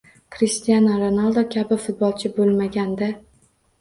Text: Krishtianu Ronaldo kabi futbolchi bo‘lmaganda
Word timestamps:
Krishtianu 0.35 0.95
Ronaldo 1.01 1.43
kabi 1.55 1.79
futbolchi 1.85 2.33
bo‘lmaganda 2.39 3.11